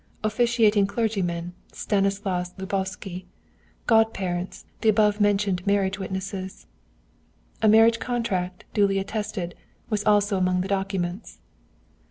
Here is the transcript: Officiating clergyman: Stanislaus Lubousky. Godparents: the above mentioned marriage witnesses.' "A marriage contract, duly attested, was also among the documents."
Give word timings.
Officiating 0.23 0.87
clergyman: 0.87 1.53
Stanislaus 1.71 2.53
Lubousky. 2.57 3.25
Godparents: 3.85 4.65
the 4.81 4.89
above 4.89 5.21
mentioned 5.21 5.63
marriage 5.67 5.99
witnesses.' 5.99 6.65
"A 7.61 7.67
marriage 7.67 7.99
contract, 7.99 8.63
duly 8.73 8.97
attested, 8.97 9.53
was 9.91 10.03
also 10.03 10.37
among 10.39 10.61
the 10.61 10.67
documents." 10.67 11.37